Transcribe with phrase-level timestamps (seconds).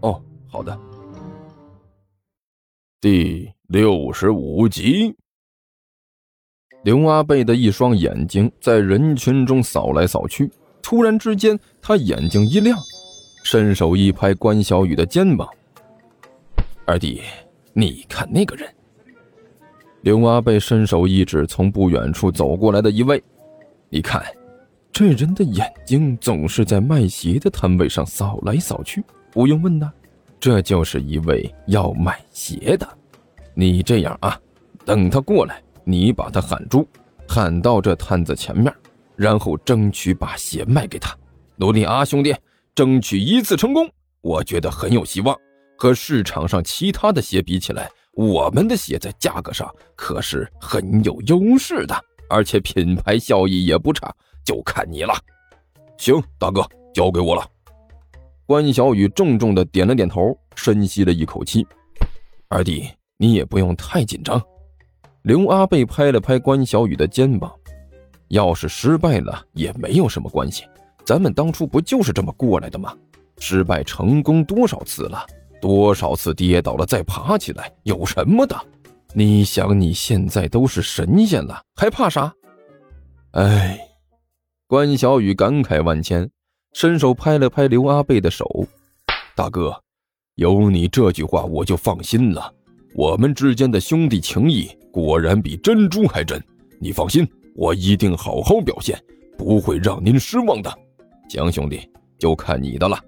[0.00, 0.78] 哦，好的。
[3.00, 5.14] 第六十五集，
[6.82, 10.50] 刘阿贝的一双眼睛在人群中扫来扫去，
[10.82, 12.78] 突然之间，他眼睛一亮，
[13.44, 15.48] 伸手一拍关小雨的肩膀
[16.86, 17.22] ：“二弟，
[17.72, 18.68] 你看那个人。”
[20.02, 23.22] 刘阿贝伸手一指从不远处走过来的一位
[23.90, 24.24] ：“你看，
[24.92, 29.92] 这人的眼睛总是在卖鞋的摊位上扫来扫去。”不用问他，
[30.40, 32.88] 这就是一位要买鞋的。
[33.54, 34.40] 你这样啊，
[34.84, 36.88] 等他过来，你把他喊住，
[37.28, 38.72] 喊到这摊子前面，
[39.16, 41.16] 然后争取把鞋卖给他。
[41.56, 42.34] 努力啊，兄弟，
[42.74, 43.90] 争取一次成功，
[44.20, 45.36] 我觉得很有希望。
[45.76, 51.94] 和市场上其他的鞋比起来，我们的鞋在价格上可是很有优势的，
[52.28, 54.12] 而且品牌效益也不差，
[54.44, 55.14] 就看你了。
[55.96, 57.44] 行，大哥，交给我了。
[58.48, 61.66] 关小雨重重的点了点头，深吸了一口气。
[62.48, 64.42] 二弟，你也不用太紧张。
[65.20, 67.52] 刘阿贝拍了拍关小雨的肩膀，
[68.28, 70.64] 要是失败了也没有什么关系，
[71.04, 72.96] 咱们当初不就是这么过来的吗？
[73.36, 75.26] 失败成功多少次了，
[75.60, 78.58] 多少次跌倒了再爬起来，有什么的？
[79.12, 82.32] 你想你现在都是神仙了，还怕啥？
[83.32, 83.78] 哎，
[84.66, 86.30] 关小雨感慨万千。
[86.74, 88.46] 伸手拍了拍刘阿贝的手，
[89.34, 89.74] 大哥，
[90.36, 92.52] 有你这句话我就放心了。
[92.94, 96.42] 我们之间的兄弟情谊果然比珍珠还真。
[96.78, 97.26] 你放心，
[97.56, 98.96] 我一定好好表现，
[99.36, 100.72] 不会让您失望的。
[101.28, 101.80] 江，兄弟，
[102.18, 102.98] 就看你的了。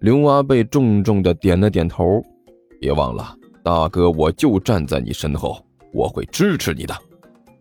[0.00, 2.22] 刘阿贝重重的点了点头，
[2.78, 3.34] 别忘了，
[3.64, 5.60] 大哥，我就站在你身后，
[5.92, 6.96] 我会支持你的。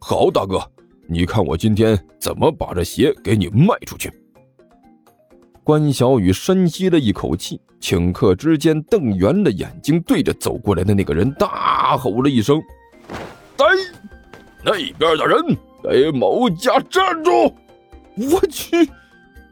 [0.00, 0.60] 好，大哥，
[1.06, 4.12] 你看我今天怎么把这鞋给你卖出去。
[5.64, 12.62] 关小雨深吸了一口气，顷刻之间瞪圆了眼睛，对着走过来的那个人大吼了一声
[13.56, 13.64] ：“哎，
[14.62, 17.30] 那边的人，给某家站住！”
[18.30, 18.76] 我去，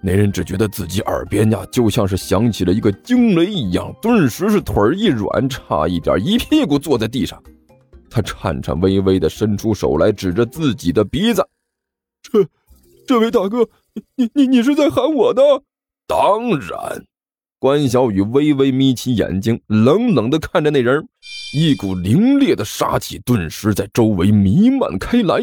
[0.03, 7.43] 那人只觉得自己耳边呀，就像是响起了一个惊雷一样，顿时是腿一软，差一点一屁股坐在地上。
[8.11, 11.43] 他颤颤巍巍的伸出手来，指着自己的鼻子
[12.21, 12.47] ：“这，
[13.07, 13.67] 这位大哥，
[14.17, 15.43] 你你你是在喊我的？”
[16.13, 17.07] 当然，
[17.59, 21.09] 关小雨微微眯起眼睛，冷冷的看着那人，
[21.55, 25.41] 一股凌冽的杀气顿时在周围弥漫开来。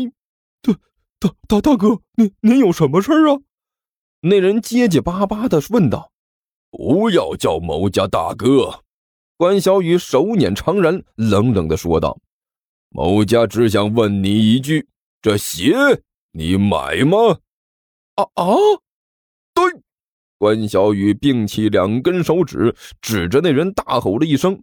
[0.62, 0.76] 大
[1.18, 3.42] 大大大哥，您您有什么事啊？
[4.22, 6.12] 那人结结巴巴的问道。
[6.70, 8.84] 不要叫某家大哥，
[9.38, 12.20] 关小雨手捻长髯，冷冷的说道。
[12.90, 14.88] 某家只想问你一句：
[15.20, 15.74] 这鞋
[16.32, 17.40] 你买吗？
[18.14, 18.54] 啊啊！
[20.40, 24.58] 关小雨并起两根手指，指着那人大吼了一声：“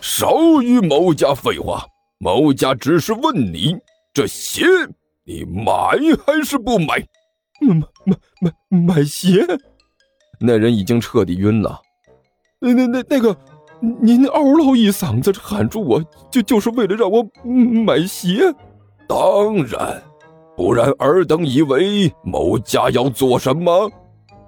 [0.00, 1.84] 少与某家废话！
[2.18, 3.76] 某家只是问你，
[4.14, 4.64] 这鞋
[5.24, 7.04] 你买还是不买？
[7.60, 7.74] 买
[8.04, 9.44] 买买买鞋！”
[10.38, 11.80] 那人已经彻底晕了。
[12.60, 13.36] 那那那那个，
[14.00, 17.28] 您嗷唠一嗓子喊住我，就就是为了让我
[17.84, 18.54] 买鞋？
[19.08, 20.00] 当然，
[20.56, 23.90] 不然尔等以为某家要做什么？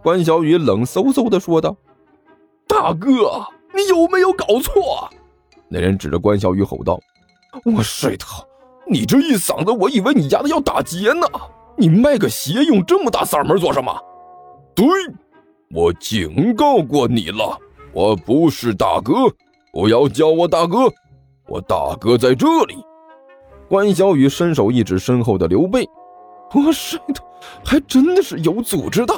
[0.05, 1.75] 关小雨冷飕飕的说道
[2.69, 3.43] ：“大哥，
[3.75, 5.09] 你有没有搞错？”
[5.67, 7.01] 那人指着关小雨吼道
[7.65, 8.45] ：“我睡他！
[8.87, 11.27] 你这一嗓子，我以为你丫的要打劫呢！
[11.79, 13.99] 你卖个鞋用这么大嗓门做什么
[14.77, 14.87] ？”“对，
[15.71, 17.59] 我警告过你了，
[17.95, 19.15] 我不是大哥，
[19.73, 20.81] 不要叫我大哥，
[21.49, 22.77] 我大哥在这里。”
[23.71, 25.89] 关小雨伸手一指身后的刘备
[26.53, 27.25] ：“我睡他，
[27.65, 29.15] 还真的是有组织的。”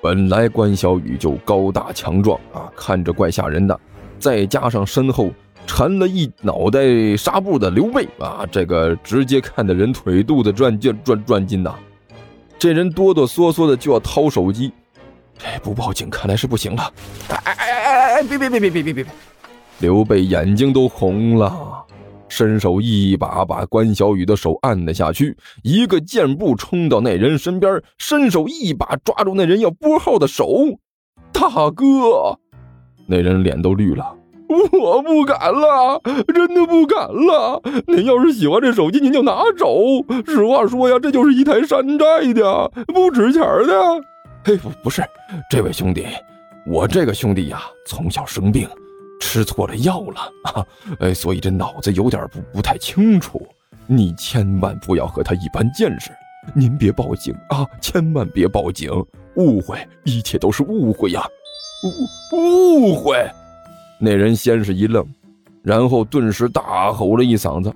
[0.00, 3.78] 本来关小雨就高大强壮啊，看着怪吓人的，
[4.18, 5.30] 再加上身后
[5.66, 11.74] 缠了一脑袋纱布的刘备啊，这个直接看的人腿肚子转转转转筋呐。
[12.58, 14.72] 这人哆哆嗦嗦的就要掏手机，
[15.36, 16.92] 这不报警看来是不行了。
[17.28, 18.22] 哎哎哎哎哎！
[18.22, 19.06] 别别别别别别别！
[19.80, 21.84] 刘备眼睛都红了。
[22.28, 30.46] 伸手一把把关小雨的手按了下去，一个箭步冲到那人身边，伸手一把抓住那人要拨号的手。
[31.32, 32.38] 大哥，
[33.06, 34.14] 那人脸都绿了。
[34.72, 36.00] 我不敢了，
[36.34, 37.60] 真的不敢了。
[37.86, 39.76] 您要是喜欢这手机，您就拿走。
[40.26, 44.00] 实话说呀，这就是一台山寨的，不值钱的。
[44.42, 45.02] 嘿，不不是，
[45.50, 46.06] 这位兄弟，
[46.66, 48.66] 我这个兄弟呀，从小生病，
[49.20, 50.66] 吃错了药了啊，
[51.00, 53.46] 哎，所以这脑子有点不不太清楚。
[53.86, 56.10] 你千万不要和他一般见识，
[56.54, 58.90] 您别报警啊，千万别报警，
[59.36, 61.26] 误会，一切都是误会呀，
[62.32, 63.16] 误误会。
[64.00, 65.06] 那人先是一愣，
[65.62, 67.74] 然后顿时大吼了一嗓子，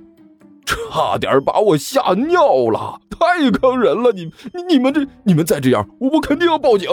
[0.66, 3.00] 差点把我吓尿了！
[3.10, 4.12] 太坑人了！
[4.12, 6.88] 你、你、你们这、你们再这样，我我肯定要报警！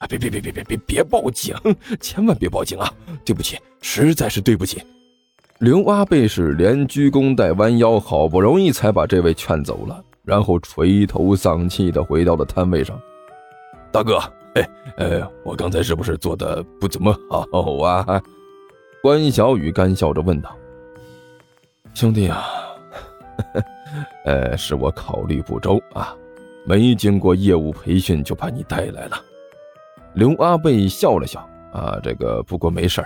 [0.00, 1.54] 啊，别、别、别、别、别、别、别报警！
[2.00, 2.90] 千万别报警啊！
[3.22, 4.82] 对不起，实在是对不起。
[5.58, 12.98] 刘阿贝是连鞠躬带弯腰，好不容易才把这位劝走了，然后垂头丧气的回到了摊位上。
[13.92, 14.16] 大哥，
[14.54, 14.66] 哎，
[14.96, 18.22] 呃，我刚才是不是做的不怎么好啊？
[19.02, 20.56] 关小雨干笑着问道
[21.92, 22.42] ：“兄弟啊，
[24.24, 26.16] 呃，是我考虑不周啊，
[26.64, 29.22] 没经过业务培训就把你带来了。”
[30.14, 31.40] 刘阿贝笑了笑
[31.72, 33.04] ：“啊，这个不过没事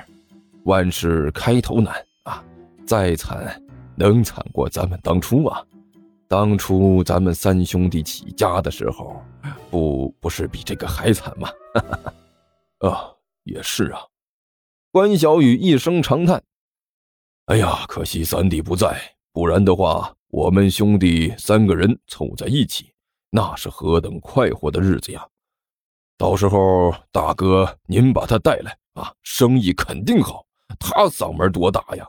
[0.65, 2.43] 万事开头难啊，
[2.87, 3.62] 再惨
[3.95, 5.62] 能惨过咱们当初啊？
[6.27, 9.23] 当初咱们三兄弟起家的时候，
[9.71, 11.49] 不不是比这个还惨吗？”
[12.81, 13.12] 啊，
[13.45, 14.01] 也是啊。
[14.91, 16.43] 关小雨一声长叹
[17.47, 18.99] ：“哎呀，可惜三弟不在，
[19.33, 22.91] 不然的话，我们兄弟三个人凑在一起，
[23.29, 25.27] 那是何等快活的日子呀！
[26.16, 30.44] 到时候大哥您把他带来啊，生意肯定好。
[30.78, 32.06] 他嗓门多大呀？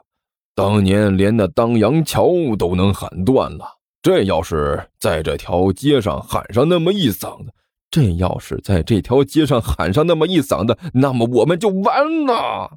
[0.54, 3.66] 当年连那当阳桥都能喊断了。
[4.02, 7.52] 这要是在这条街上喊上那么一嗓子……”
[7.92, 12.70] 这要是在这条街上喊上那么一嗓子，那么我们就完了。”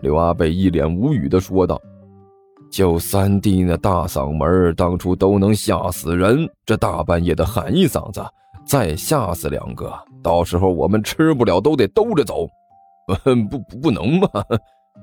[0.00, 1.80] 刘阿贝一脸无语的说道
[2.70, 6.48] ，“就三弟那大嗓门，当初都能吓死人。
[6.64, 8.24] 这大半夜的喊一嗓子，
[8.66, 9.92] 再吓死两个，
[10.22, 12.46] 到时候我们吃不了都得兜着走。
[13.48, 14.28] 不不不能吧？”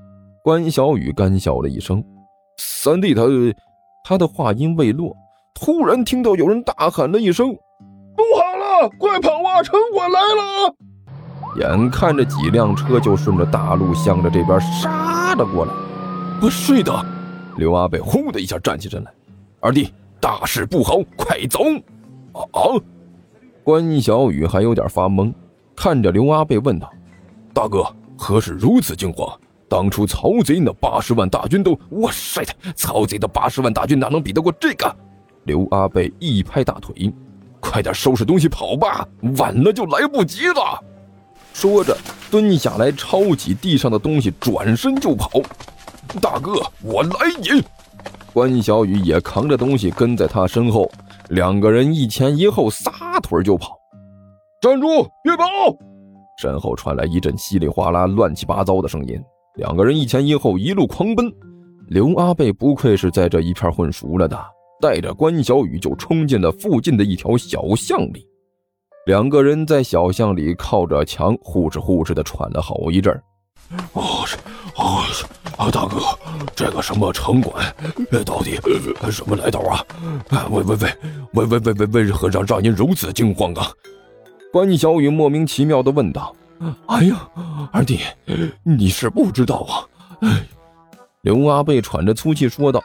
[0.44, 2.04] 关小雨干笑了一声。
[2.58, 3.24] 三弟他，
[4.04, 5.16] 他的话音未落，
[5.54, 7.56] 突然听到有人大喊了一声。
[8.16, 9.64] 不好了快跑啊！
[9.64, 10.76] 城管来了！
[11.58, 15.74] 眼看着几辆车就顺着大路向着这边杀了过来。
[16.42, 16.94] 不是的，
[17.58, 19.12] 刘阿贝呼的一下站起身来。
[19.62, 21.64] 二弟，大事不好，快走！
[22.34, 22.62] 啊啊！
[23.64, 25.34] 关小雨还有点发懵，
[25.74, 26.92] 看着刘阿贝问道
[27.54, 27.86] ：“大哥，
[28.18, 29.40] 何事如此惊慌？
[29.70, 31.72] 当初曹贼那八十万大军都……
[31.92, 34.94] 哇塞的，曹贼的八十万大军哪能比得过这个？”
[35.46, 37.14] 刘阿贝一拍大腿。
[37.62, 39.08] 快点收拾东西跑吧，
[39.38, 40.84] 晚了就来不及了。
[41.54, 41.96] 说着，
[42.30, 45.30] 蹲下来抄起地上的东西，转身就跑。
[46.20, 47.12] 大哥，我来
[47.42, 47.64] 也！
[48.34, 50.92] 关小雨也扛着东西跟在他身后，
[51.34, 53.76] 两个人一前一后，撒腿就跑。
[54.62, 54.88] 站住，
[55.24, 55.44] 别跑！
[56.40, 59.20] 身后传来一阵稀里哗啦、乱七八糟的声音。
[59.56, 61.26] 两个人一前一后，一路狂奔。
[61.88, 64.40] 刘阿贝不愧是在这一片混熟了的。
[64.80, 68.24] 带着关小雨就冲进了附近的一条小巷里，
[69.08, 73.20] 两个人在小巷里靠着墙呼哧呼哧的喘了好一阵，
[75.58, 76.00] 啊，大哥，
[76.56, 77.74] 这个什么城管，
[78.26, 78.60] 到底
[79.12, 79.86] 什么来头啊？
[80.50, 80.90] 为为为
[81.34, 83.72] 为为为为为何让让您如此惊慌啊？
[84.52, 86.36] 关小雨莫名其妙的问道。
[86.88, 87.28] 哎呀，
[87.72, 88.00] 二弟，
[88.64, 90.30] 你是不知道啊。
[91.22, 92.84] 刘阿贝喘着粗气说道。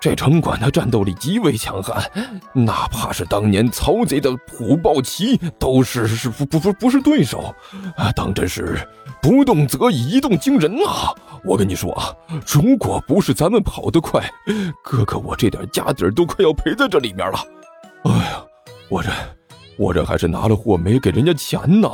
[0.00, 2.08] 这城管的战斗力极为强悍，
[2.52, 7.52] 哪怕是当年曹贼的虎豹骑，都是是不不不不是对手，
[7.96, 8.78] 啊，当真是
[9.22, 11.14] 不动则已，一动惊人啊！
[11.44, 12.12] 我跟你说啊，
[12.44, 14.20] 如果不是咱们跑得快，
[14.82, 17.38] 哥哥我这点家底儿都快要赔在这里面了。
[18.02, 18.44] 哎呀，
[18.88, 19.10] 我这
[19.78, 21.88] 我这还是拿了货没给人家钱呢。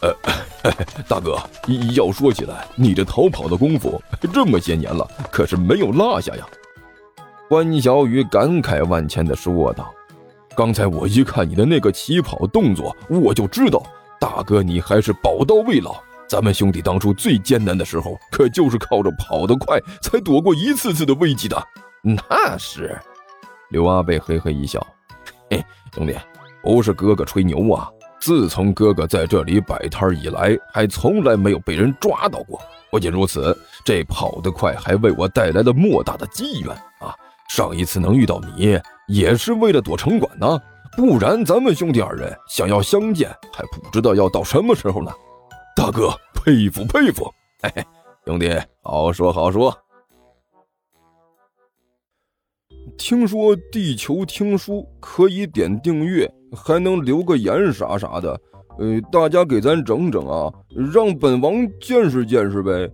[0.00, 0.14] 呃，
[1.06, 1.36] 大哥，
[1.94, 4.00] 要说起来，你这逃跑的功夫
[4.32, 6.46] 这么些年了，可是没有落下呀。
[7.46, 9.92] 关小雨感慨万千的说道
[10.56, 13.82] ：“刚才我一看你的那个起跑动作，我就知道，
[14.18, 15.96] 大哥你还是宝刀未老。
[16.28, 21.56] 咱们兄弟当初最艰难的时候，可就是靠着跑得快，才躲过一次次的危机的。
[22.02, 22.96] 那是。”
[23.70, 24.86] 刘阿贝嘿嘿一笑
[25.50, 26.14] ：“嘿，兄弟，
[26.62, 27.88] 不是哥哥吹牛啊，
[28.20, 32.60] 自从哥哥在这里摆摊以来，还从来没有被人抓到过。
[32.90, 36.70] 不仅如此，这跑得快还为我带来了莫大的机缘
[37.00, 37.14] 啊！”
[37.48, 40.60] 上一次能遇到你，也是为了躲城管呢，
[40.94, 45.10] 不然咱们兄弟二人想要相见，还不知道要到什么时候呢。
[45.78, 47.32] 大哥，佩服佩服！
[47.62, 47.84] 嘿嘿，
[48.26, 48.50] 兄弟，
[48.82, 49.72] 好说好说。
[52.98, 58.32] 听说地球听书可以点订阅，还能留个言啥啥的，
[58.80, 60.52] 呃，大家给咱整整啊，
[60.92, 62.90] 让本王见识见识呗。